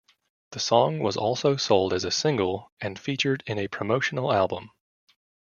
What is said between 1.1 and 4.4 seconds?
also sold as a single and featured in a promotional